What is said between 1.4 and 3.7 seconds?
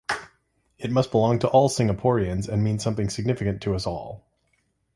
all Singaporeans and mean something significant